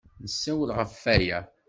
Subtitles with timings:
[0.23, 1.39] Nessawel ɣef waya.